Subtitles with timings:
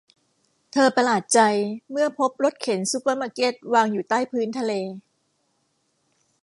[0.71, 1.39] เธอประหลาดใจ
[1.91, 4.73] เมื่อพบรถเข็นซูเปอร์มาร์เก็ตวางอยู่ใต้พื้นทะเล